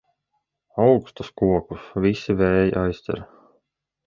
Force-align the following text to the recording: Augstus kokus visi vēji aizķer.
Augstus 0.85 1.29
kokus 1.41 1.85
visi 2.07 2.37
vēji 2.41 2.75
aizķer. 2.85 3.23